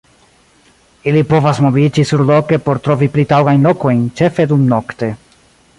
[1.11, 5.17] Ili povas moviĝi surloke por trovi pli taŭgajn lokojn, ĉefe dumnokte.